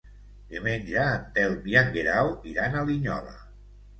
Diumenge 0.53 1.03
en 1.09 1.27
Telm 1.35 1.67
i 1.73 1.77
en 1.83 1.93
Guerau 1.97 2.31
iran 2.53 2.79
a 2.81 2.87
Linyola. 2.89 3.37